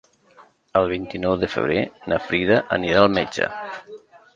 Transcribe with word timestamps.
El 0.81 0.89
vint-i-nou 0.93 1.37
de 1.43 1.51
febrer 1.57 1.85
na 2.13 2.21
Frida 2.31 2.61
anirà 2.79 3.07
al 3.09 3.15
metge. 3.23 3.57